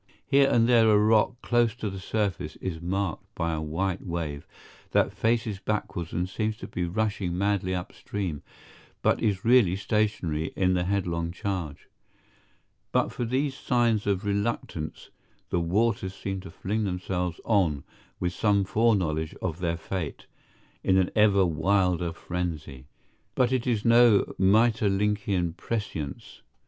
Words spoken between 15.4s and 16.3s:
the waters